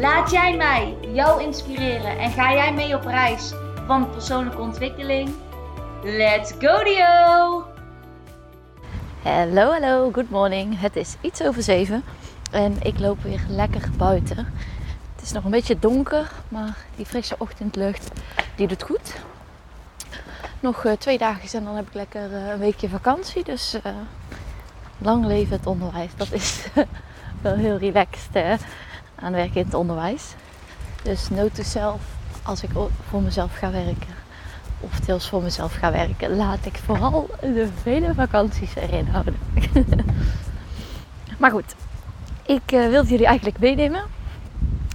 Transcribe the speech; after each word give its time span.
Laat 0.00 0.30
jij 0.30 0.56
mij 0.56 0.96
jou 1.12 1.42
inspireren 1.42 2.18
en 2.18 2.30
ga 2.30 2.52
jij 2.52 2.72
mee 2.72 2.94
op 2.94 3.04
reis 3.04 3.52
van 3.86 4.10
persoonlijke 4.10 4.60
ontwikkeling? 4.60 5.34
Let's 6.02 6.52
go 6.58 6.84
Dio! 6.84 7.64
Hallo, 9.22 9.70
hallo, 9.70 10.10
good 10.12 10.30
morning. 10.30 10.80
Het 10.80 10.96
is 10.96 11.16
iets 11.20 11.42
over 11.42 11.62
zeven 11.62 12.04
en 12.50 12.76
ik 12.82 12.98
loop 12.98 13.22
weer 13.22 13.40
lekker 13.48 13.90
buiten. 13.96 14.36
Het 15.14 15.22
is 15.22 15.32
nog 15.32 15.44
een 15.44 15.50
beetje 15.50 15.78
donker, 15.78 16.30
maar 16.48 16.76
die 16.96 17.06
frisse 17.06 17.34
ochtendlucht 17.38 18.10
die 18.54 18.66
doet 18.66 18.82
goed. 18.82 19.14
Nog 20.60 20.84
uh, 20.84 20.92
twee 20.92 21.18
dagen 21.18 21.58
en 21.58 21.64
dan 21.64 21.76
heb 21.76 21.86
ik 21.86 21.94
lekker 21.94 22.30
uh, 22.30 22.48
een 22.48 22.58
weekje 22.58 22.88
vakantie. 22.88 23.44
Dus 23.44 23.74
uh, 23.74 23.92
lang 24.98 25.26
leven 25.26 25.56
het 25.56 25.66
onderwijs. 25.66 26.10
Dat 26.16 26.32
is 26.32 26.66
wel 27.42 27.54
heel 27.54 27.76
relaxed 27.76 28.34
hè? 28.34 28.54
Aan 29.20 29.32
werken 29.32 29.60
in 29.60 29.64
het 29.64 29.74
onderwijs. 29.74 30.34
Dus 31.02 31.28
note 31.28 31.62
to 31.62 31.98
als 32.42 32.62
ik 32.62 32.70
voor 33.08 33.22
mezelf 33.22 33.58
ga 33.58 33.70
werken 33.70 34.14
of 34.80 35.00
deels 35.00 35.28
voor 35.28 35.42
mezelf 35.42 35.74
ga 35.74 35.92
werken, 35.92 36.36
laat 36.36 36.66
ik 36.66 36.76
vooral 36.84 37.30
de 37.40 37.68
vele 37.82 38.14
vakanties 38.14 38.74
erin 38.74 39.06
houden. 39.06 39.36
maar 41.38 41.50
goed, 41.50 41.74
ik 42.46 42.72
uh, 42.72 42.88
wilde 42.88 43.08
jullie 43.08 43.26
eigenlijk 43.26 43.58
meenemen. 43.58 44.02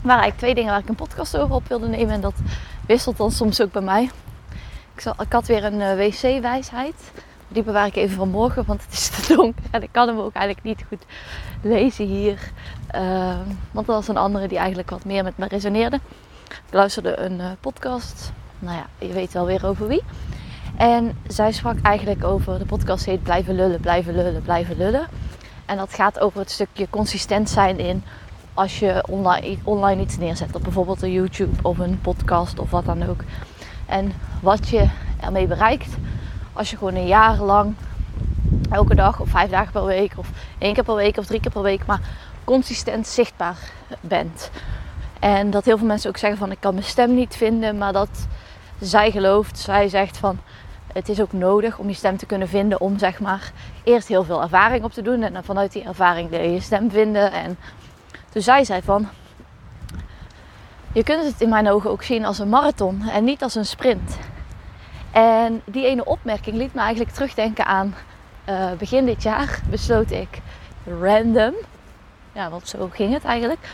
Waren 0.02 0.22
eigenlijk 0.22 0.38
twee 0.38 0.54
dingen 0.54 0.72
waar 0.72 0.80
ik 0.80 0.90
een 0.90 0.96
podcast 0.96 1.38
over 1.38 1.56
op 1.56 1.68
wilde 1.68 1.88
nemen. 1.88 2.14
En 2.14 2.22
dat 2.22 2.34
wisselt 2.86 3.18
dan 3.18 3.32
soms 3.32 3.62
ook 3.62 3.72
bij 3.72 3.82
mij. 3.82 4.10
Ik, 4.96 5.06
ik 5.20 5.32
had 5.32 5.48
weer 5.48 5.64
een 5.64 5.80
uh, 5.80 5.94
wc-wijsheid. 5.96 7.12
Die 7.52 7.64
bewaar 7.64 7.86
ik 7.86 7.96
even 7.96 8.16
van 8.16 8.30
morgen, 8.30 8.64
want 8.66 8.84
het 8.84 8.94
is 8.94 9.10
te 9.10 9.36
donker. 9.36 9.64
En 9.72 9.84
ik 9.84 9.90
kan 9.92 10.08
hem 10.08 10.20
ook 10.20 10.34
eigenlijk 10.34 10.66
niet 10.66 10.86
goed 10.88 11.06
lezen 11.62 12.06
hier. 12.06 12.52
Uh, 12.96 13.40
want 13.72 13.88
er 13.88 13.94
was 13.94 14.08
een 14.08 14.18
andere 14.18 14.48
die 14.48 14.58
eigenlijk 14.58 14.90
wat 14.90 15.06
meer 15.06 15.24
met 15.24 15.38
me 15.38 15.48
resoneerde. 15.48 16.00
Ik 16.48 16.74
luisterde 16.74 17.20
een 17.20 17.40
uh, 17.40 17.46
podcast. 17.60 18.32
Nou 18.60 18.78
ja, 18.78 19.08
je 19.08 19.14
weet 19.14 19.34
wel 19.34 19.46
weer 19.46 19.66
over 19.66 19.88
wie. 19.88 20.04
En 20.78 21.18
zij 21.28 21.52
sprak 21.52 21.78
eigenlijk 21.82 22.24
over, 22.24 22.60
de 22.60 22.66
podcast 22.66 23.06
heet 23.06 23.24
Blijven 23.24 23.56
lullen, 23.56 23.80
blijven 23.80 24.16
lullen, 24.16 24.42
blijven 24.42 24.78
lullen. 24.78 25.08
En 25.66 25.78
dat 25.78 25.94
gaat 25.94 26.20
over 26.20 26.40
het 26.40 26.52
stukje 26.52 26.88
consistent 26.90 27.50
zijn 27.50 27.80
in 27.80 28.04
als 28.54 28.80
je 28.80 29.04
online, 29.10 29.58
online 29.64 30.02
iets 30.02 30.18
neerzet. 30.18 30.56
Op 30.56 30.64
bijvoorbeeld 30.64 31.02
een 31.02 31.12
YouTube 31.12 31.62
of 31.62 31.78
een 31.78 32.02
podcast 32.02 32.60
of 32.60 32.72
wat 32.72 32.86
dan 32.86 33.10
ook. 33.10 33.24
En 33.86 34.14
wat 34.42 34.70
je 34.70 34.90
ermee 35.20 35.48
bereikt 35.48 35.96
als 36.54 36.70
je 36.70 36.78
gewoon 36.78 36.96
een 36.96 37.08
jaar 37.08 37.38
lang 37.38 37.76
elke 38.70 38.96
dag 38.96 39.20
of 39.20 39.30
vijf 39.30 39.50
dagen 39.50 39.72
per 39.72 39.86
week 39.86 40.14
of 40.16 40.28
één 40.58 40.74
keer 40.74 40.84
per 40.84 40.96
week 40.96 41.18
of 41.18 41.26
drie 41.26 41.40
keer 41.40 41.52
per 41.52 41.62
week, 41.62 41.86
maar 41.86 42.00
consistent 42.44 43.08
zichtbaar 43.08 43.58
bent. 44.02 44.52
En 45.20 45.50
dat 45.50 45.66
heel 45.66 45.78
veel 45.78 45.88
mensen 45.88 46.10
ook 46.10 46.18
zeggen 46.18 46.40
van 46.40 46.52
ik 46.52 46.58
kan 46.60 46.74
mijn 46.74 46.86
stem 46.86 47.14
niet 47.14 47.36
vinden, 47.36 47.78
maar 47.78 47.94
dat 47.94 48.28
zij 48.80 49.12
gelooft, 49.12 49.60
zij 49.60 49.88
zegt 49.88 50.18
van 50.18 50.40
het 50.94 51.10
is 51.10 51.22
ook 51.22 51.34
nodig 51.34 51.78
om 51.78 51.88
je 51.88 51.94
stem 51.94 52.18
te 52.18 52.26
kunnen 52.26 52.48
vinden 52.48 52.82
om 52.82 52.98
zeg 52.98 53.20
maar 53.20 53.52
eerst 53.84 54.08
heel 54.08 54.24
veel 54.24 54.42
ervaring 54.42 54.84
op 54.84 54.92
te 54.92 55.02
doen 55.02 55.22
en 55.22 55.34
dan 55.34 55.44
vanuit 55.44 55.72
die 55.72 55.84
ervaring 55.84 56.30
leer 56.30 56.50
je 56.50 56.60
stem 56.60 56.92
vinden. 56.92 57.32
En 57.32 57.58
toen 58.30 58.42
zij 58.42 58.64
zei 58.64 58.82
van 58.82 59.10
je 60.94 61.04
kunt 61.04 61.24
het 61.24 61.42
in 61.42 61.50
mijn 61.50 61.70
ogen 61.70 61.90
ook 61.90 62.04
zien 62.04 62.26
als 62.26 62.40
een 62.40 62.50
marathon 62.50 63.10
en 63.10 63.24
niet 63.24 63.44
als 63.44 63.56
een 63.56 63.66
sprint. 63.66 64.18
En 65.12 65.62
die 65.66 65.88
ene 65.88 66.06
opmerking 66.06 66.56
liet 66.56 66.74
me 66.74 66.80
eigenlijk 66.82 67.12
terugdenken 67.12 67.66
aan 67.66 67.96
uh, 68.50 68.72
begin 68.72 69.06
dit 69.06 69.24
jaar 69.24 69.60
besloot 69.70 70.12
ik 70.12 70.42
random, 70.86 71.54
ja, 72.32 72.50
want 72.50 72.68
zo 72.68 72.90
ging 72.94 73.14
het 73.14 73.24
eigenlijk, 73.24 73.70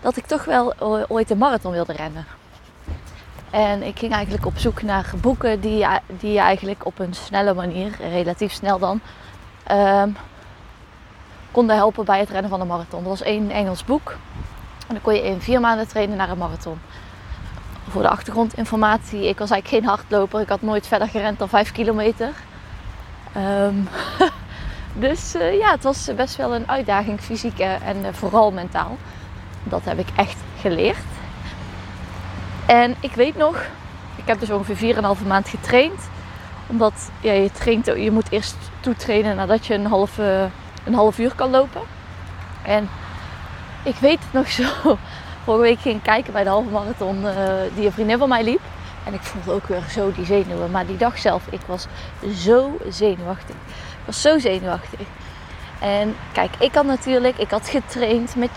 dat 0.00 0.16
ik 0.16 0.26
toch 0.26 0.44
wel 0.44 0.74
ooit 1.08 1.30
een 1.30 1.38
marathon 1.38 1.72
wilde 1.72 1.92
rennen. 1.92 2.26
En 3.50 3.82
ik 3.82 3.98
ging 3.98 4.12
eigenlijk 4.12 4.46
op 4.46 4.58
zoek 4.58 4.82
naar 4.82 5.12
boeken 5.20 5.60
die, 5.60 5.86
die 6.06 6.32
je 6.32 6.38
eigenlijk 6.38 6.86
op 6.86 6.98
een 6.98 7.14
snelle 7.14 7.54
manier, 7.54 7.96
relatief 7.98 8.52
snel 8.52 8.78
dan, 8.78 9.00
um, 9.72 10.16
konden 11.50 11.76
helpen 11.76 12.04
bij 12.04 12.18
het 12.18 12.30
rennen 12.30 12.50
van 12.50 12.60
een 12.60 12.66
marathon. 12.66 13.00
Dat 13.00 13.18
was 13.18 13.22
één 13.22 13.50
Engels 13.50 13.84
boek. 13.84 14.10
En 14.88 14.94
dan 14.94 15.00
kon 15.02 15.14
je 15.14 15.22
in 15.22 15.40
vier 15.40 15.60
maanden 15.60 15.88
trainen 15.88 16.16
naar 16.16 16.30
een 16.30 16.38
marathon. 16.38 16.80
Voor 17.90 18.02
de 18.02 18.08
achtergrondinformatie, 18.08 19.28
ik 19.28 19.38
was 19.38 19.50
eigenlijk 19.50 19.84
geen 19.84 19.94
hardloper. 19.94 20.40
Ik 20.40 20.48
had 20.48 20.62
nooit 20.62 20.86
verder 20.86 21.08
gerend 21.08 21.38
dan 21.38 21.48
5 21.48 21.72
kilometer. 21.72 22.32
Um, 23.36 23.88
dus 25.04 25.34
uh, 25.34 25.58
ja, 25.58 25.70
het 25.70 25.82
was 25.82 26.10
best 26.16 26.36
wel 26.36 26.54
een 26.54 26.68
uitdaging, 26.68 27.20
fysiek 27.20 27.58
en 27.58 27.96
uh, 27.96 28.08
vooral 28.12 28.52
mentaal. 28.52 28.96
Dat 29.62 29.84
heb 29.84 29.98
ik 29.98 30.06
echt 30.16 30.36
geleerd. 30.60 30.96
En 32.66 32.96
ik 33.00 33.12
weet 33.12 33.36
nog, 33.36 33.56
ik 34.16 34.26
heb 34.26 34.40
dus 34.40 34.50
ongeveer 34.50 34.94
4,5 34.94 35.26
maand 35.26 35.48
getraind. 35.48 36.00
Omdat 36.66 37.10
ja, 37.20 37.32
je, 37.32 37.50
traint, 37.52 37.86
je 37.86 38.10
moet 38.10 38.30
eerst 38.30 38.56
toetrainen 38.80 39.36
nadat 39.36 39.66
je 39.66 39.74
een 39.74 39.86
half, 39.86 40.18
een 40.84 40.94
half 40.94 41.18
uur 41.18 41.34
kan 41.34 41.50
lopen. 41.50 41.82
En 42.62 42.88
ik 43.82 43.94
weet 43.94 44.18
het 44.20 44.32
nog 44.32 44.48
zo. 44.48 44.98
Vorige 45.44 45.62
week 45.62 45.80
ging 45.80 46.02
kijken 46.02 46.32
bij 46.32 46.42
de 46.42 46.48
halve 46.48 46.70
marathon 46.70 47.26
die 47.74 47.86
een 47.86 47.92
vriendin 47.92 48.18
van 48.18 48.28
mij 48.28 48.44
liep. 48.44 48.60
En 49.04 49.14
ik 49.14 49.22
voelde 49.22 49.52
ook 49.52 49.66
weer 49.66 49.82
zo 49.90 50.12
die 50.12 50.24
zenuwen. 50.24 50.70
Maar 50.70 50.86
die 50.86 50.96
dag 50.96 51.18
zelf, 51.18 51.46
ik 51.50 51.60
was 51.66 51.86
zo 52.34 52.76
zenuwachtig. 52.88 53.54
Ik 53.54 54.06
was 54.06 54.20
zo 54.20 54.38
zenuwachtig. 54.38 55.00
En 55.80 56.16
kijk, 56.32 56.50
ik 56.58 56.74
had 56.74 56.84
natuurlijk, 56.84 57.38
ik 57.38 57.50
had 57.50 57.68
getraind 57.68 58.36
met 58.36 58.50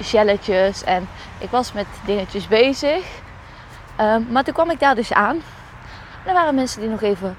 gelletjes 0.00 0.84
en 0.84 1.08
ik 1.38 1.50
was 1.50 1.72
met 1.72 1.86
dingetjes 2.04 2.48
bezig. 2.48 3.04
Um, 4.00 4.26
maar 4.30 4.44
toen 4.44 4.54
kwam 4.54 4.70
ik 4.70 4.80
daar 4.80 4.94
dus 4.94 5.12
aan. 5.12 5.36
En 6.22 6.28
er 6.28 6.34
waren 6.34 6.54
mensen 6.54 6.80
die 6.80 6.90
nog 6.90 7.02
even, 7.02 7.36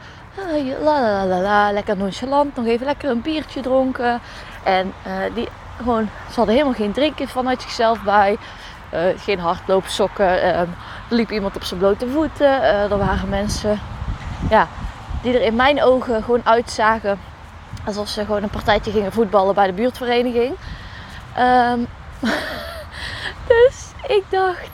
la 0.81 1.01
la 1.01 1.25
la 1.25 1.39
la, 1.41 1.71
lekker 1.71 1.97
nonchalant, 1.97 2.55
nog 2.55 2.65
even 2.65 2.85
lekker 2.85 3.09
een 3.09 3.21
biertje 3.21 3.61
dronken. 3.61 4.21
En 4.63 4.93
uh, 5.07 5.13
die 5.35 5.47
gewoon, 5.77 6.09
ze 6.29 6.35
hadden 6.35 6.55
helemaal 6.55 6.77
geen 6.77 6.91
drinken 6.91 7.27
vanuit 7.27 7.61
zichzelf 7.61 8.01
bij. 8.01 8.37
Uh, 8.93 8.99
geen 9.17 9.39
hardloopsokken. 9.39 10.43
Er 10.43 10.67
liep 11.09 11.31
iemand 11.31 11.55
op 11.55 11.63
zijn 11.63 11.79
blote 11.79 12.07
voeten. 12.07 12.47
Uh, 12.47 12.91
er 12.91 12.97
waren 12.97 13.29
mensen 13.29 13.79
ja, 14.49 14.67
die 15.21 15.33
er 15.33 15.45
in 15.45 15.55
mijn 15.55 15.83
ogen 15.83 16.23
gewoon 16.23 16.41
uitzagen 16.43 17.19
alsof 17.85 18.07
ze 18.07 18.25
gewoon 18.25 18.43
een 18.43 18.49
partijtje 18.49 18.91
gingen 18.91 19.11
voetballen 19.11 19.55
bij 19.55 19.67
de 19.67 19.73
buurtvereniging. 19.73 20.55
Um, 21.39 21.87
dus 23.53 23.91
ik 24.07 24.23
dacht, 24.29 24.69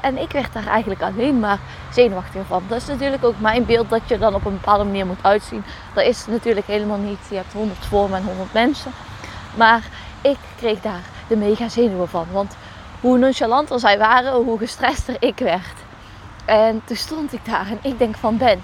en 0.00 0.18
ik 0.18 0.32
werd 0.32 0.52
daar 0.52 0.66
eigenlijk 0.66 1.02
alleen 1.02 1.40
maar 1.40 1.58
zenuwachtig 1.90 2.46
van. 2.46 2.62
Dat 2.68 2.80
is 2.80 2.86
natuurlijk 2.86 3.24
ook 3.24 3.40
mijn 3.40 3.64
beeld 3.64 3.90
dat 3.90 4.00
je 4.06 4.18
dan 4.18 4.34
op 4.34 4.44
een 4.44 4.52
bepaalde 4.52 4.84
manier 4.84 5.06
moet 5.06 5.22
uitzien. 5.22 5.64
Dat 5.94 6.04
is 6.04 6.26
natuurlijk 6.26 6.66
helemaal 6.66 6.98
niet. 6.98 7.18
Je 7.28 7.36
hebt 7.36 7.52
100 7.52 7.78
vormen 7.86 8.18
en 8.18 8.24
100 8.24 8.52
mensen. 8.52 8.92
Maar 9.54 9.82
ik 10.20 10.38
kreeg 10.56 10.80
daar 10.80 11.02
de 11.28 11.36
mega 11.36 11.68
zenuwen 11.68 12.08
van. 12.08 12.26
Want 12.32 12.56
hoe 13.02 13.18
nonchalanter 13.18 13.80
zij 13.80 13.98
waren, 13.98 14.32
hoe 14.32 14.58
gestrester 14.58 15.16
ik 15.18 15.38
werd. 15.38 15.76
En 16.44 16.82
toen 16.84 16.96
stond 16.96 17.32
ik 17.32 17.44
daar 17.44 17.66
en 17.66 17.78
ik 17.82 17.98
denk 17.98 18.16
van 18.16 18.36
Ben, 18.36 18.62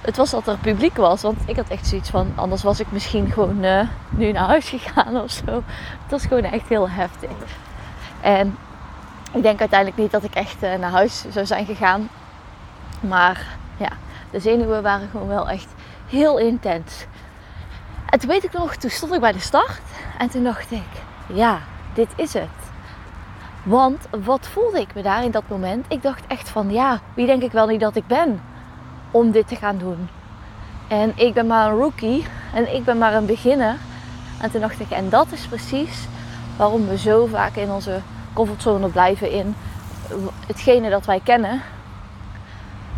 het 0.00 0.16
was 0.16 0.30
dat 0.30 0.46
er 0.46 0.56
publiek 0.56 0.96
was. 0.96 1.22
Want 1.22 1.38
ik 1.46 1.56
had 1.56 1.68
echt 1.68 1.86
zoiets 1.86 2.10
van, 2.10 2.32
anders 2.34 2.62
was 2.62 2.80
ik 2.80 2.92
misschien 2.92 3.30
gewoon 3.32 3.64
uh, 3.64 3.88
nu 4.10 4.32
naar 4.32 4.46
huis 4.46 4.68
gegaan 4.68 5.20
of 5.20 5.30
zo. 5.30 5.52
Het 6.02 6.10
was 6.10 6.26
gewoon 6.26 6.44
echt 6.44 6.68
heel 6.68 6.88
heftig. 6.88 7.30
En 8.20 8.56
ik 9.32 9.42
denk 9.42 9.60
uiteindelijk 9.60 10.00
niet 10.00 10.10
dat 10.10 10.24
ik 10.24 10.34
echt 10.34 10.62
uh, 10.62 10.74
naar 10.74 10.90
huis 10.90 11.24
zou 11.30 11.46
zijn 11.46 11.66
gegaan. 11.66 12.08
Maar 13.00 13.46
ja, 13.76 13.90
de 14.30 14.40
zenuwen 14.40 14.82
waren 14.82 15.08
gewoon 15.08 15.28
wel 15.28 15.48
echt 15.48 15.68
heel 16.08 16.38
intens. 16.38 17.06
En 18.08 18.18
toen 18.18 18.28
weet 18.28 18.44
ik 18.44 18.52
nog, 18.52 18.76
toen 18.76 18.90
stond 18.90 19.14
ik 19.14 19.20
bij 19.20 19.32
de 19.32 19.40
start. 19.40 19.80
En 20.18 20.30
toen 20.30 20.44
dacht 20.44 20.70
ik, 20.70 20.88
ja, 21.26 21.58
dit 21.94 22.08
is 22.16 22.32
het. 22.32 22.71
Want 23.62 24.06
wat 24.24 24.48
voelde 24.48 24.80
ik 24.80 24.94
me 24.94 25.02
daar 25.02 25.24
in 25.24 25.30
dat 25.30 25.48
moment? 25.48 25.86
Ik 25.88 26.02
dacht 26.02 26.26
echt 26.26 26.48
van 26.48 26.70
ja, 26.70 27.00
wie 27.14 27.26
denk 27.26 27.42
ik 27.42 27.52
wel 27.52 27.66
niet 27.66 27.80
dat 27.80 27.96
ik 27.96 28.06
ben 28.06 28.40
om 29.10 29.30
dit 29.30 29.48
te 29.48 29.56
gaan 29.56 29.78
doen? 29.78 30.08
En 30.88 31.12
ik 31.14 31.34
ben 31.34 31.46
maar 31.46 31.70
een 31.70 31.78
rookie 31.78 32.26
en 32.54 32.74
ik 32.74 32.84
ben 32.84 32.98
maar 32.98 33.14
een 33.14 33.26
beginner. 33.26 33.76
En 34.40 34.50
toen 34.50 34.60
dacht 34.60 34.80
ik, 34.80 34.90
en 34.90 35.08
dat 35.08 35.26
is 35.30 35.46
precies 35.46 36.06
waarom 36.56 36.88
we 36.88 36.98
zo 36.98 37.26
vaak 37.26 37.56
in 37.56 37.70
onze 37.70 38.00
comfortzone 38.32 38.88
blijven 38.88 39.30
in 39.30 39.54
hetgene 40.46 40.90
dat 40.90 41.06
wij 41.06 41.20
kennen. 41.24 41.60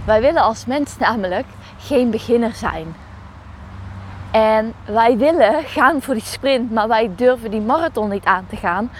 Wij 0.04 0.20
willen 0.20 0.42
als 0.42 0.66
mens 0.66 0.98
namelijk 0.98 1.46
geen 1.78 2.10
beginner 2.10 2.52
zijn. 2.52 2.94
En 4.30 4.72
wij 4.84 5.16
willen 5.16 5.64
gaan 5.64 6.02
voor 6.02 6.14
die 6.14 6.22
sprint, 6.22 6.72
maar 6.72 6.88
wij 6.88 7.10
durven 7.16 7.50
die 7.50 7.60
marathon 7.60 8.08
niet 8.08 8.24
aan 8.24 8.46
te 8.48 8.56
gaan, 8.56 8.90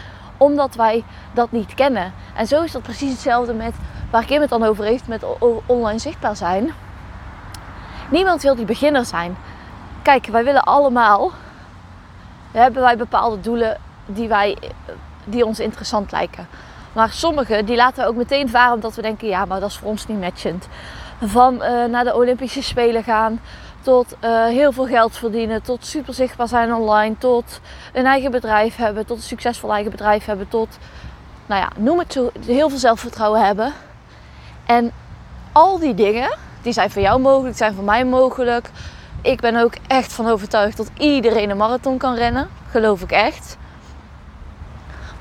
omdat 0.45 0.75
wij 0.75 1.05
dat 1.33 1.53
niet 1.53 1.75
kennen. 1.75 2.13
En 2.35 2.47
zo 2.47 2.63
is 2.63 2.73
dat 2.73 2.83
precies 2.83 3.11
hetzelfde 3.11 3.55
met 3.55 3.75
waar 4.11 4.25
Kim 4.25 4.41
het 4.41 4.51
dan 4.51 4.65
over 4.65 4.85
heeft 4.85 5.09
met 5.09 5.25
online 5.67 5.99
zichtbaar 5.99 6.37
zijn. 6.37 6.73
Niemand 8.11 8.43
wil 8.43 8.55
die 8.55 8.65
beginner 8.65 9.05
zijn. 9.05 9.37
Kijk, 10.03 10.27
wij 10.27 10.45
willen 10.45 10.63
allemaal, 10.63 11.31
hebben 12.53 12.83
wij 12.83 12.97
bepaalde 12.97 13.41
doelen 13.41 13.81
die, 14.07 14.29
wij, 14.29 14.59
die 15.25 15.45
ons 15.45 15.61
interessant 15.61 16.13
lijken. 16.13 16.47
Maar 16.93 17.11
sommige 17.11 17.65
die 17.65 17.77
laten 17.77 18.03
we 18.03 18.09
ook 18.09 18.17
meteen 18.17 18.49
varen 18.49 18.75
omdat 18.75 18.95
we 18.95 19.03
denken, 19.03 19.29
ja, 19.29 19.45
maar 19.45 19.61
dat 19.61 19.71
is 19.71 19.77
voor 19.77 19.89
ons 19.89 20.07
niet 20.07 20.21
matchend. 20.21 20.69
Van 21.23 21.55
uh, 21.55 21.85
naar 21.85 22.05
de 22.05 22.15
Olympische 22.15 22.63
Spelen 22.63 23.05
gaan, 23.05 23.41
tot 23.85 24.17
uh, 24.25 24.45
heel 24.45 24.73
veel 24.73 24.87
geld 24.87 25.17
verdienen, 25.17 25.63
tot 25.63 25.87
super 25.87 26.15
zichtbaar 26.15 26.49
zijn 26.49 26.75
online, 26.75 27.19
tot 27.19 27.61
een 27.93 28.07
eigen 28.07 28.31
bedrijf 28.31 28.77
hebben, 28.77 29.07
tot 29.07 29.17
een 29.17 29.23
succesvol 29.23 29.73
eigen 29.73 29.91
bedrijf 29.91 30.25
hebben, 30.25 30.49
tot, 30.49 30.79
nou 31.47 31.61
ja, 31.61 31.69
noem 31.77 31.99
het 31.99 32.13
zo, 32.13 32.31
heel 32.47 32.69
veel 32.69 32.79
zelfvertrouwen 32.79 33.45
hebben. 33.45 33.73
En 34.67 34.93
al 35.53 35.79
die 35.79 35.95
dingen, 35.95 36.37
die 36.63 36.73
zijn 36.73 36.91
voor 36.91 37.03
jou 37.03 37.21
mogelijk, 37.21 37.57
zijn 37.57 37.75
voor 37.75 37.85
mij 37.85 38.05
mogelijk. 38.05 38.71
Ik 39.23 39.41
ben 39.41 39.57
ook 39.57 39.75
echt 39.87 40.13
van 40.13 40.29
overtuigd 40.29 40.77
dat 40.77 40.91
iedereen 40.99 41.51
een 41.51 41.57
marathon 41.57 41.99
kan 41.99 42.15
rennen. 42.15 42.49
Geloof 42.71 43.03
ik 43.03 43.11
echt. 43.13 43.57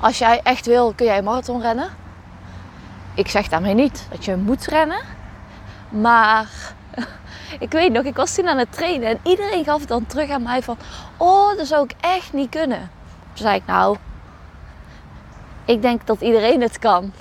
Als 0.00 0.18
jij 0.18 0.40
echt 0.42 0.66
wil, 0.66 0.92
kun 0.96 1.06
jij 1.06 1.18
een 1.18 1.24
marathon 1.24 1.60
rennen. 1.60 1.88
Ik 3.14 3.28
zeg 3.28 3.48
daarmee 3.48 3.74
niet 3.74 4.06
dat 4.10 4.24
je 4.24 4.36
moet 4.36 4.64
rennen. 4.64 5.00
Maar 5.88 6.74
ik 7.58 7.70
weet 7.70 7.92
nog, 7.92 8.04
ik 8.04 8.16
was 8.16 8.34
toen 8.34 8.48
aan 8.48 8.58
het 8.58 8.72
trainen 8.72 9.08
en 9.08 9.18
iedereen 9.22 9.64
gaf 9.64 9.80
het 9.80 9.88
dan 9.88 10.06
terug 10.06 10.30
aan 10.30 10.42
mij 10.42 10.62
van... 10.62 10.76
Oh, 11.16 11.56
dat 11.56 11.66
zou 11.66 11.84
ik 11.84 11.94
echt 12.00 12.32
niet 12.32 12.50
kunnen. 12.50 12.90
Toen 13.32 13.46
zei 13.46 13.56
ik, 13.56 13.66
nou, 13.66 13.96
ik 15.64 15.82
denk 15.82 16.06
dat 16.06 16.20
iedereen 16.20 16.60
het 16.60 16.78
kan. 16.78 17.12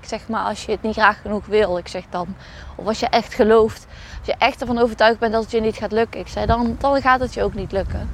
Ik 0.00 0.08
zeg 0.08 0.28
maar, 0.28 0.44
als 0.44 0.64
je 0.64 0.72
het 0.72 0.82
niet 0.82 0.94
graag 0.94 1.20
genoeg 1.20 1.46
wil, 1.46 1.78
ik 1.78 1.88
zeg 1.88 2.04
dan... 2.10 2.36
Of 2.74 2.86
als 2.86 3.00
je 3.00 3.06
echt 3.06 3.34
gelooft, 3.34 3.86
als 4.18 4.26
je 4.26 4.34
echt 4.38 4.60
ervan 4.60 4.78
overtuigd 4.78 5.18
bent 5.18 5.32
dat 5.32 5.42
het 5.42 5.50
je 5.50 5.60
niet 5.60 5.76
gaat 5.76 5.92
lukken. 5.92 6.20
Ik 6.20 6.28
zei, 6.28 6.46
dan, 6.46 6.76
dan 6.78 7.00
gaat 7.00 7.20
het 7.20 7.34
je 7.34 7.42
ook 7.42 7.54
niet 7.54 7.72
lukken. 7.72 8.10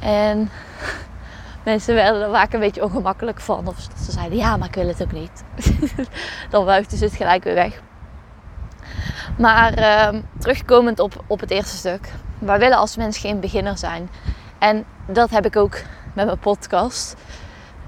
En 0.00 0.50
mensen 1.64 1.94
werden 1.94 2.22
er 2.22 2.30
vaak 2.30 2.52
een 2.52 2.60
beetje 2.60 2.84
ongemakkelijk 2.84 3.40
van. 3.40 3.68
Of 3.68 3.80
ze 4.04 4.12
zeiden, 4.12 4.38
ja, 4.38 4.56
maar 4.56 4.68
ik 4.68 4.74
wil 4.74 4.88
het 4.88 5.02
ook 5.02 5.12
niet. 5.12 5.44
dan 6.50 6.64
wuifden 6.64 6.98
ze 6.98 7.04
het 7.04 7.14
gelijk 7.14 7.44
weer 7.44 7.54
weg. 7.54 7.80
Maar 9.40 9.78
uh, 9.78 10.20
terugkomend 10.38 10.98
op, 10.98 11.24
op 11.26 11.40
het 11.40 11.50
eerste 11.50 11.76
stuk. 11.76 12.12
Wij 12.38 12.58
willen 12.58 12.76
als 12.76 12.96
mens 12.96 13.18
geen 13.18 13.40
beginner 13.40 13.78
zijn. 13.78 14.10
En 14.58 14.84
dat 15.06 15.30
heb 15.30 15.46
ik 15.46 15.56
ook 15.56 15.78
met 16.12 16.26
mijn 16.26 16.38
podcast. 16.38 17.16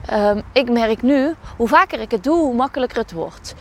Ehm, 0.06 0.40
ik 0.52 0.70
merk 0.70 1.02
nu, 1.02 1.34
hoe 1.56 1.68
vaker 1.68 2.00
ik 2.00 2.10
het 2.10 2.24
doe, 2.24 2.38
hoe 2.38 2.54
makkelijker 2.54 2.98
het 2.98 3.12
wordt. 3.12 3.54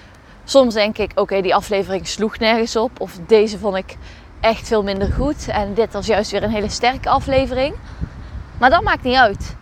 Soms 0.44 0.74
denk 0.74 0.98
ik, 0.98 1.12
oké, 1.16 1.42
die 1.42 1.56
aflevering 1.56 2.08
sloeg 2.08 2.38
nergens 2.38 2.76
op. 2.76 3.00
Of 3.00 3.20
deze 3.28 3.58
vond 3.58 3.76
ik 3.76 3.98
echt 4.40 4.68
veel 4.68 4.84
minder 4.84 5.12
goed. 5.12 5.48
En 5.48 5.74
dit 5.74 5.94
was 5.94 6.06
juist 6.06 6.32
weer 6.32 6.44
een 6.44 6.50
hele 6.50 6.70
sterke 6.70 7.10
aflevering. 7.10 7.76
Maar 8.58 8.70
dat 8.70 8.82
maakt 8.82 9.04
niet 9.04 9.18
uit. 9.18 9.56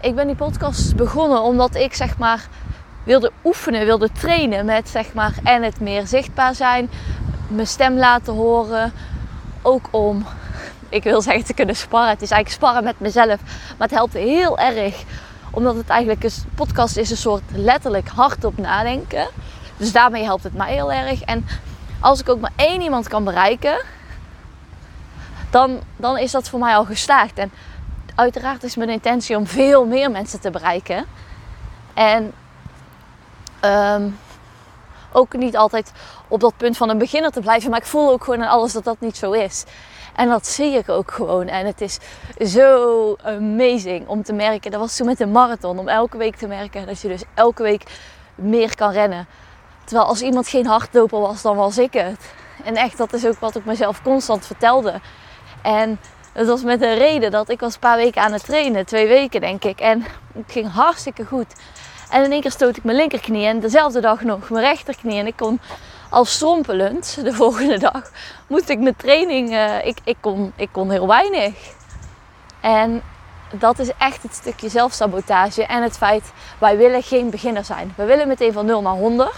Ik 0.00 0.14
ben 0.14 0.26
die 0.26 0.36
podcast 0.36 0.96
begonnen 0.96 1.42
omdat 1.42 1.74
ik 1.74 1.94
zeg 1.94 2.18
maar 2.18 2.48
wilde 3.04 3.32
oefenen, 3.44 3.84
wilde 3.84 4.12
trainen 4.12 4.64
met 4.64 4.88
zeg 4.88 5.14
maar 5.14 5.34
en 5.44 5.62
het 5.62 5.80
meer 5.80 6.06
zichtbaar 6.06 6.54
zijn, 6.54 6.90
mijn 7.54 7.66
stem 7.66 7.96
laten 7.96 8.34
horen. 8.34 8.92
Ook 9.62 9.88
om, 9.90 10.26
ik 10.88 11.02
wil 11.02 11.22
zeggen 11.22 11.44
te 11.44 11.54
kunnen 11.54 11.76
sparren. 11.76 12.10
Het 12.10 12.22
is 12.22 12.30
eigenlijk 12.30 12.62
sparren 12.62 12.84
met 12.84 13.00
mezelf. 13.00 13.40
Maar 13.78 13.88
het 13.88 13.90
helpt 13.90 14.12
heel 14.12 14.58
erg. 14.58 15.04
Omdat 15.50 15.76
het 15.76 15.88
eigenlijk 15.88 16.24
een 16.24 16.32
podcast 16.54 16.96
is 16.96 17.10
een 17.10 17.16
soort 17.16 17.42
letterlijk 17.54 18.08
hardop 18.08 18.58
nadenken. 18.58 19.28
Dus 19.76 19.92
daarmee 19.92 20.24
helpt 20.24 20.42
het 20.42 20.54
mij 20.54 20.72
heel 20.72 20.92
erg. 20.92 21.22
En 21.22 21.46
als 22.00 22.20
ik 22.20 22.28
ook 22.28 22.40
maar 22.40 22.52
één 22.56 22.80
iemand 22.80 23.08
kan 23.08 23.24
bereiken, 23.24 23.82
dan, 25.50 25.80
dan 25.96 26.18
is 26.18 26.30
dat 26.30 26.48
voor 26.48 26.58
mij 26.58 26.74
al 26.74 26.84
geslaagd. 26.84 27.38
En 27.38 27.52
uiteraard 28.14 28.62
is 28.62 28.76
mijn 28.76 28.90
intentie 28.90 29.36
om 29.36 29.46
veel 29.46 29.86
meer 29.86 30.10
mensen 30.10 30.40
te 30.40 30.50
bereiken. 30.50 31.04
En 31.94 32.32
um, 33.64 34.18
ook 35.12 35.36
niet 35.36 35.56
altijd 35.56 35.92
op 36.28 36.40
dat 36.40 36.56
punt 36.56 36.76
van 36.76 36.88
een 36.88 36.98
beginner 36.98 37.30
te 37.30 37.40
blijven. 37.40 37.70
Maar 37.70 37.78
ik 37.78 37.86
voel 37.86 38.10
ook 38.10 38.24
gewoon 38.24 38.42
aan 38.42 38.50
alles 38.50 38.72
dat 38.72 38.84
dat 38.84 39.00
niet 39.00 39.16
zo 39.16 39.32
is. 39.32 39.64
En 40.14 40.28
dat 40.28 40.46
zie 40.46 40.72
ik 40.72 40.88
ook 40.88 41.10
gewoon. 41.10 41.46
En 41.46 41.66
het 41.66 41.80
is 41.80 41.98
zo 42.40 43.16
amazing 43.22 44.08
om 44.08 44.22
te 44.22 44.32
merken. 44.32 44.70
Dat 44.70 44.80
was 44.80 44.96
toen 44.96 45.06
met 45.06 45.18
de 45.18 45.26
marathon. 45.26 45.78
Om 45.78 45.88
elke 45.88 46.16
week 46.16 46.36
te 46.36 46.46
merken 46.46 46.86
dat 46.86 47.00
je 47.00 47.08
dus 47.08 47.22
elke 47.34 47.62
week 47.62 47.82
meer 48.34 48.76
kan 48.76 48.90
rennen. 48.90 49.26
Terwijl 49.84 50.08
als 50.08 50.22
iemand 50.22 50.48
geen 50.48 50.66
hardloper 50.66 51.20
was, 51.20 51.42
dan 51.42 51.56
was 51.56 51.78
ik 51.78 51.92
het. 51.92 52.32
En 52.64 52.76
echt, 52.76 52.96
dat 52.96 53.12
is 53.12 53.26
ook 53.26 53.38
wat 53.38 53.56
ik 53.56 53.64
mezelf 53.64 54.02
constant 54.02 54.46
vertelde. 54.46 55.00
En 55.62 56.00
het 56.32 56.46
was 56.46 56.62
met 56.62 56.82
een 56.82 56.94
reden 56.94 57.30
dat 57.30 57.48
ik 57.48 57.60
was 57.60 57.74
een 57.74 57.80
paar 57.80 57.96
weken 57.96 58.22
aan 58.22 58.32
het 58.32 58.44
trainen. 58.44 58.86
Twee 58.86 59.08
weken 59.08 59.40
denk 59.40 59.64
ik. 59.64 59.80
En 59.80 60.04
het 60.34 60.52
ging 60.52 60.72
hartstikke 60.72 61.24
goed. 61.24 61.54
En 62.12 62.24
in 62.24 62.32
één 62.32 62.40
keer 62.40 62.50
stoot 62.50 62.76
ik 62.76 62.84
mijn 62.84 62.96
linkerknie 62.96 63.46
en 63.46 63.60
dezelfde 63.60 64.00
dag 64.00 64.22
nog 64.22 64.50
mijn 64.50 64.64
rechterknie. 64.64 65.18
En 65.18 65.26
ik 65.26 65.36
kon 65.36 65.60
al 66.10 66.24
strompelend 66.24 67.18
de 67.24 67.32
volgende 67.32 67.78
dag 67.78 68.10
moest 68.46 68.68
ik 68.68 68.78
mijn 68.78 68.96
training. 68.96 69.50
Uh, 69.50 69.86
ik, 69.86 69.98
ik, 70.04 70.16
kon, 70.20 70.52
ik 70.56 70.68
kon 70.72 70.90
heel 70.90 71.06
weinig. 71.06 71.54
En 72.60 73.02
dat 73.52 73.78
is 73.78 73.90
echt 73.98 74.22
het 74.22 74.34
stukje 74.34 74.68
zelfsabotage 74.68 75.66
en 75.66 75.82
het 75.82 75.96
feit 75.96 76.32
wij 76.58 76.76
willen 76.76 77.02
geen 77.02 77.30
beginner 77.30 77.64
zijn. 77.64 77.92
We 77.96 78.04
willen 78.04 78.28
meteen 78.28 78.52
van 78.52 78.66
0 78.66 78.82
naar 78.82 78.92
100. 78.92 79.30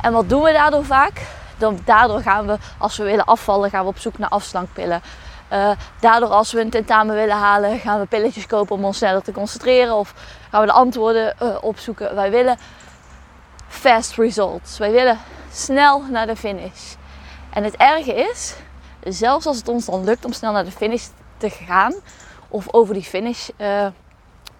En 0.00 0.12
wat 0.12 0.28
doen 0.28 0.42
we 0.42 0.52
daardoor 0.52 0.84
vaak? 0.84 1.20
Dan, 1.58 1.78
daardoor 1.84 2.20
gaan 2.20 2.46
we, 2.46 2.58
als 2.78 2.96
we 2.96 3.04
willen 3.04 3.24
afvallen, 3.24 3.70
gaan 3.70 3.82
we 3.82 3.88
op 3.88 3.98
zoek 3.98 4.18
naar 4.18 4.28
afslankpillen. 4.28 5.02
Uh, 5.52 5.70
daardoor 6.00 6.28
als 6.28 6.52
we 6.52 6.60
een 6.60 6.70
tentamen 6.70 7.14
willen 7.14 7.36
halen, 7.36 7.78
gaan 7.78 8.00
we 8.00 8.06
pilletjes 8.06 8.46
kopen 8.46 8.76
om 8.76 8.84
ons 8.84 8.96
sneller 8.96 9.22
te 9.22 9.32
concentreren. 9.32 9.94
Of 9.94 10.14
gaan 10.50 10.60
we 10.60 10.66
de 10.66 10.72
antwoorden 10.72 11.34
uh, 11.42 11.56
opzoeken. 11.60 12.14
Wij 12.14 12.30
willen 12.30 12.58
fast 13.68 14.14
results. 14.14 14.78
Wij 14.78 14.92
willen 14.92 15.18
snel 15.52 16.02
naar 16.02 16.26
de 16.26 16.36
finish. 16.36 16.94
En 17.50 17.64
het 17.64 17.76
erge 17.76 18.14
is, 18.14 18.54
zelfs 19.02 19.46
als 19.46 19.56
het 19.56 19.68
ons 19.68 19.84
dan 19.84 20.04
lukt 20.04 20.24
om 20.24 20.32
snel 20.32 20.52
naar 20.52 20.64
de 20.64 20.70
finish 20.70 21.06
te 21.36 21.50
gaan. 21.50 21.94
Of 22.48 22.66
over 22.70 22.94
die 22.94 23.02
finish 23.02 23.48
uh, 23.58 23.86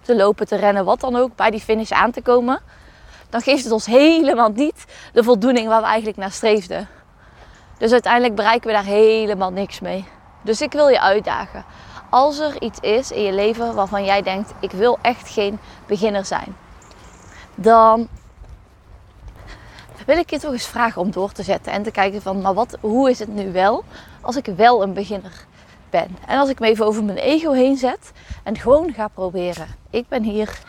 te 0.01 0.15
lopen, 0.15 0.47
te 0.47 0.55
rennen, 0.55 0.85
wat 0.85 0.99
dan 0.99 1.15
ook. 1.15 1.35
Bij 1.35 1.49
die 1.49 1.61
finish 1.61 1.91
aan 1.91 2.11
te 2.11 2.21
komen. 2.21 2.59
Dan 3.29 3.41
geeft 3.41 3.63
het 3.63 3.73
ons 3.73 3.85
helemaal 3.85 4.49
niet 4.49 4.85
de 5.13 5.23
voldoening 5.23 5.67
waar 5.67 5.81
we 5.81 5.87
eigenlijk 5.87 6.17
naar 6.17 6.31
streefden. 6.31 6.87
Dus 7.77 7.91
uiteindelijk 7.91 8.35
bereiken 8.35 8.67
we 8.67 8.73
daar 8.73 8.83
helemaal 8.83 9.51
niks 9.51 9.79
mee. 9.79 10.05
Dus 10.47 10.61
ik 10.61 10.71
wil 10.71 10.87
je 10.87 11.01
uitdagen. 11.01 11.65
Als 12.09 12.39
er 12.39 12.61
iets 12.61 12.79
is 12.79 13.11
in 13.11 13.21
je 13.21 13.33
leven 13.33 13.75
waarvan 13.75 14.05
jij 14.05 14.21
denkt: 14.21 14.53
ik 14.59 14.71
wil 14.71 14.97
echt 15.01 15.29
geen 15.29 15.59
beginner 15.85 16.25
zijn, 16.25 16.55
dan 17.55 18.07
wil 20.05 20.17
ik 20.17 20.29
je 20.29 20.39
toch 20.39 20.51
eens 20.51 20.67
vragen 20.67 21.01
om 21.01 21.11
door 21.11 21.31
te 21.31 21.43
zetten 21.43 21.71
en 21.71 21.83
te 21.83 21.91
kijken 21.91 22.21
van, 22.21 22.41
maar 22.41 22.53
wat, 22.53 22.77
hoe 22.81 23.09
is 23.09 23.19
het 23.19 23.27
nu 23.27 23.51
wel 23.51 23.83
als 24.21 24.35
ik 24.35 24.45
wel 24.45 24.83
een 24.83 24.93
beginner 24.93 25.45
ben? 25.89 26.17
En 26.27 26.39
als 26.39 26.49
ik 26.49 26.59
me 26.59 26.67
even 26.67 26.85
over 26.85 27.03
mijn 27.03 27.17
ego 27.17 27.51
heen 27.51 27.77
zet 27.77 28.11
en 28.43 28.57
gewoon 28.57 28.93
ga 28.93 29.07
proberen. 29.07 29.67
Ik 29.89 30.07
ben 30.07 30.23
hier 30.23 30.59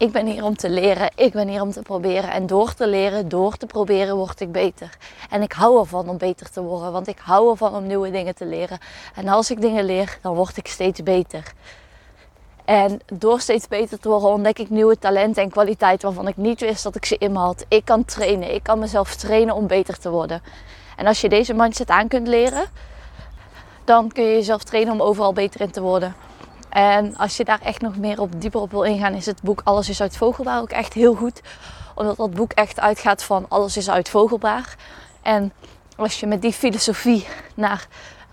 ik 0.00 0.12
ben 0.12 0.26
hier 0.26 0.44
om 0.44 0.56
te 0.56 0.70
leren, 0.70 1.10
ik 1.14 1.32
ben 1.32 1.48
hier 1.48 1.60
om 1.60 1.70
te 1.70 1.82
proberen. 1.82 2.30
En 2.30 2.46
door 2.46 2.74
te 2.74 2.86
leren, 2.86 3.28
door 3.28 3.56
te 3.56 3.66
proberen, 3.66 4.16
word 4.16 4.40
ik 4.40 4.52
beter. 4.52 4.96
En 5.30 5.42
ik 5.42 5.52
hou 5.52 5.78
ervan 5.78 6.08
om 6.08 6.18
beter 6.18 6.50
te 6.50 6.62
worden, 6.62 6.92
want 6.92 7.08
ik 7.08 7.18
hou 7.18 7.50
ervan 7.50 7.74
om 7.74 7.86
nieuwe 7.86 8.10
dingen 8.10 8.34
te 8.34 8.46
leren. 8.46 8.78
En 9.14 9.28
als 9.28 9.50
ik 9.50 9.60
dingen 9.60 9.84
leer, 9.84 10.18
dan 10.22 10.34
word 10.34 10.56
ik 10.56 10.66
steeds 10.66 11.02
beter. 11.02 11.52
En 12.64 13.00
door 13.12 13.40
steeds 13.40 13.68
beter 13.68 13.98
te 13.98 14.08
worden 14.08 14.30
ontdek 14.30 14.58
ik 14.58 14.70
nieuwe 14.70 14.98
talenten 14.98 15.42
en 15.42 15.50
kwaliteiten 15.50 16.06
waarvan 16.06 16.28
ik 16.28 16.36
niet 16.36 16.60
wist 16.60 16.82
dat 16.82 16.96
ik 16.96 17.04
ze 17.04 17.16
in 17.18 17.32
me 17.32 17.38
had. 17.38 17.64
Ik 17.68 17.84
kan 17.84 18.04
trainen, 18.04 18.54
ik 18.54 18.62
kan 18.62 18.78
mezelf 18.78 19.14
trainen 19.16 19.54
om 19.54 19.66
beter 19.66 19.98
te 19.98 20.10
worden. 20.10 20.42
En 20.96 21.06
als 21.06 21.20
je 21.20 21.28
deze 21.28 21.54
mindset 21.54 21.88
aan 21.88 22.08
kunt 22.08 22.28
leren, 22.28 22.64
dan 23.84 24.12
kun 24.12 24.24
je 24.24 24.32
jezelf 24.32 24.64
trainen 24.64 24.92
om 24.92 25.02
overal 25.02 25.32
beter 25.32 25.60
in 25.60 25.70
te 25.70 25.80
worden. 25.80 26.14
En 26.70 27.16
als 27.16 27.36
je 27.36 27.44
daar 27.44 27.60
echt 27.60 27.80
nog 27.80 27.96
meer 27.96 28.20
op 28.20 28.40
dieper 28.40 28.60
op 28.60 28.70
wil 28.70 28.82
ingaan, 28.82 29.14
is 29.14 29.26
het 29.26 29.42
boek 29.42 29.60
Alles 29.64 29.88
is 29.88 30.00
uit 30.00 30.16
Vogelbaar 30.16 30.60
ook 30.60 30.70
echt 30.70 30.92
heel 30.92 31.14
goed. 31.14 31.40
Omdat 31.94 32.16
dat 32.16 32.34
boek 32.34 32.52
echt 32.52 32.80
uitgaat 32.80 33.22
van 33.22 33.46
alles 33.48 33.76
is 33.76 33.90
uit 33.90 34.08
Vogelbaar. 34.08 34.76
En 35.22 35.52
als 35.96 36.20
je 36.20 36.26
met 36.26 36.42
die 36.42 36.52
filosofie 36.52 37.26
naar 37.54 37.86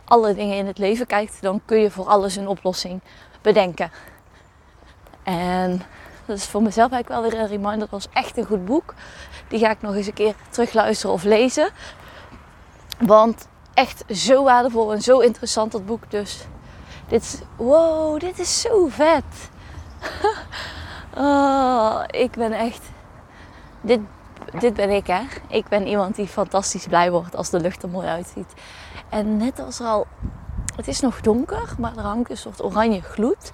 alle 0.06 0.36
dingen 0.36 0.58
in 0.58 0.67
het 0.67 0.77
leven 0.77 1.06
kijkt, 1.06 1.41
dan 1.41 1.62
kun 1.65 1.79
je 1.79 1.91
voor 1.91 2.06
alles 2.06 2.36
een 2.36 2.48
oplossing 2.48 3.01
bedenken. 3.41 3.91
En 5.24 5.82
Dat 6.27 6.38
is 6.38 6.46
voor 6.46 6.62
mezelf 6.62 6.91
eigenlijk 6.91 7.22
wel 7.22 7.32
weer 7.32 7.41
een 7.41 7.48
reminder. 7.48 7.79
Dat 7.79 7.89
was 7.89 8.08
echt 8.13 8.38
een 8.38 8.46
goed 8.46 8.65
boek. 8.65 8.94
Die 9.48 9.60
ga 9.60 9.70
ik 9.70 9.82
nog 9.82 9.96
eens 9.96 10.08
een 10.08 10.13
keer 10.13 10.36
terugluisteren 10.50 11.13
of 11.15 11.24
lezen. 11.24 11.70
Want 13.00 13.48
echt 13.74 14.03
zo 14.10 14.44
waardevol 14.44 14.94
en 14.94 15.01
zo 15.01 15.20
interessant 15.20 15.72
dat 15.72 15.86
boek. 15.86 16.12
Dus 16.12 16.46
dit 17.08 17.22
is, 17.22 17.40
wow, 17.56 18.20
dit 18.20 18.40
is 18.40 18.62
zo 18.62 18.88
vet. 18.88 19.50
oh, 21.18 22.04
ik 22.08 22.32
ben 22.32 22.52
echt, 22.52 22.82
dit, 23.82 24.00
dit 24.60 24.74
ben 24.74 24.90
ik 24.90 25.08
hè. 25.08 25.22
Ik 25.48 25.68
ben 25.68 25.88
iemand 25.88 26.16
die 26.16 26.28
fantastisch 26.28 26.88
blij 26.88 27.12
wordt 27.12 27.36
als 27.36 27.50
de 27.50 27.60
lucht 27.60 27.84
er 27.84 27.90
mooi 27.90 28.08
uitziet. 28.08 28.54
En 29.10 29.38
net 29.38 29.60
als 29.60 29.82
al, 29.82 30.08
het 30.76 30.88
is 30.88 31.00
nog 31.00 31.22
donker, 31.22 31.76
maar 31.78 31.98
er 31.98 32.04
hangt 32.04 32.30
een 32.30 32.38
soort 32.38 32.64
oranje 32.64 33.02
gloed. 33.02 33.52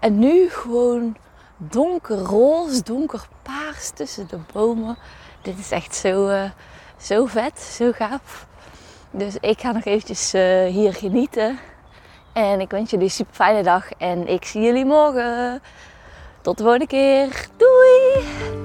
En 0.00 0.18
nu 0.18 0.48
gewoon 0.48 1.16
donkerroze, 1.56 2.82
donkerpaars 2.82 3.90
tussen 3.90 4.28
de 4.28 4.38
bomen. 4.52 4.96
Dit 5.42 5.58
is 5.58 5.70
echt 5.70 5.94
zo, 5.94 6.28
uh, 6.28 6.50
zo 6.96 7.26
vet, 7.26 7.60
zo 7.60 7.92
gaaf. 7.92 8.46
Dus 9.10 9.36
ik 9.36 9.60
ga 9.60 9.72
nog 9.72 9.84
eventjes 9.84 10.34
uh, 10.34 10.66
hier 10.66 10.94
genieten. 10.94 11.58
En 12.32 12.60
ik 12.60 12.70
wens 12.70 12.90
jullie 12.90 13.04
een 13.04 13.10
super 13.10 13.34
fijne 13.34 13.62
dag 13.62 13.90
en 13.98 14.26
ik 14.28 14.44
zie 14.44 14.62
jullie 14.62 14.84
morgen. 14.84 15.62
Tot 16.40 16.56
de 16.56 16.62
volgende 16.62 16.86
keer. 16.86 17.46
Doei! 17.56 18.59